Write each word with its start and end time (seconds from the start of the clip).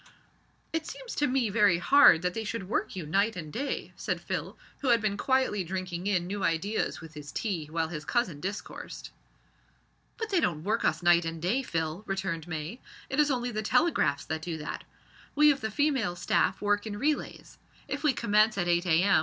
"It 0.73 0.87
seems 0.87 1.13
to 1.13 1.27
me 1.27 1.51
very 1.51 1.77
hard 1.77 2.23
that 2.23 2.33
they 2.33 2.43
should 2.43 2.67
work 2.67 2.95
you 2.95 3.05
night 3.05 3.35
and 3.35 3.53
day," 3.53 3.93
said 3.95 4.19
Phil, 4.19 4.57
who 4.79 4.87
had 4.87 4.99
been 4.99 5.15
quietly 5.15 5.63
drinking 5.63 6.07
in 6.07 6.25
new 6.25 6.43
ideas 6.43 7.01
with 7.01 7.13
his 7.13 7.31
tea 7.31 7.67
while 7.67 7.89
his 7.89 8.03
cousin 8.03 8.39
discoursed. 8.39 9.11
"But 10.17 10.31
they 10.31 10.39
don't 10.39 10.63
work 10.63 10.83
us 10.83 11.03
night 11.03 11.23
and 11.23 11.39
day, 11.39 11.61
Phil," 11.61 12.01
returned 12.07 12.47
May, 12.47 12.79
"it 13.11 13.19
is 13.19 13.29
only 13.29 13.51
the 13.51 13.61
telegraphs 13.61 14.25
that 14.25 14.41
do 14.41 14.57
that. 14.57 14.85
We 15.35 15.51
of 15.51 15.61
the 15.61 15.69
female 15.69 16.15
staff 16.15 16.63
work 16.63 16.87
in 16.87 16.97
relays. 16.97 17.59
If 17.87 18.01
we 18.01 18.11
commence 18.11 18.57
at 18.57 18.67
8 18.67 18.87
a.m. 18.87 19.19